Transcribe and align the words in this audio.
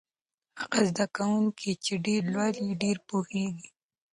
هغه 0.59 0.79
زده 0.89 1.05
کوونکی 1.15 1.71
چې 1.83 1.93
ډېر 2.05 2.21
لولي 2.33 2.67
ډېر 2.81 2.97
پوهېږي. 3.09 3.69